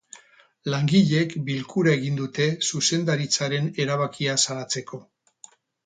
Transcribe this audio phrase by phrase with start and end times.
[0.73, 5.07] Langileek bilkura egin dute zuzendaritzaren erabakia salatzeko.